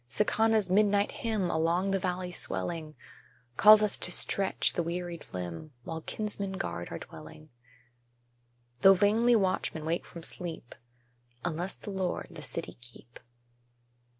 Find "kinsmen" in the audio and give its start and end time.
6.01-6.53